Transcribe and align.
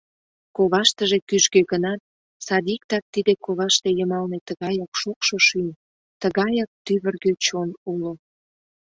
Коваштыже 0.55 1.17
кӱжгӧ 1.29 1.61
гынат, 1.71 2.01
садиктак 2.45 3.03
тиде 3.13 3.33
коваште 3.45 3.89
йымалне 3.97 4.39
тыгаяк 4.47 4.91
шокшо 5.01 5.37
шӱм, 5.47 5.69
тыгаяк 6.21 6.69
тӱвыргӧ 6.85 7.31
чон 7.45 7.69
уло... 7.91 8.11